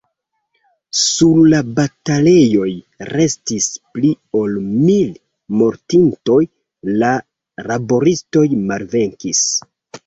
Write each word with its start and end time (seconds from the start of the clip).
Sur 0.99 1.41
la 1.53 1.59
batalejoj 1.79 2.71
restis 3.11 3.69
pli 3.97 4.15
ol 4.41 4.59
mil 4.71 5.15
mortintoj; 5.61 6.43
la 7.01 7.15
laboristoj 7.71 8.49
malvenkis. 8.71 9.47